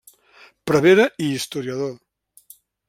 Prevere 0.71 1.05
i 1.27 1.31
historiador. 1.37 1.95